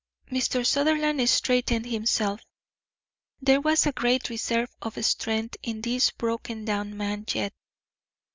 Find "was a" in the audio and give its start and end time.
3.61-3.91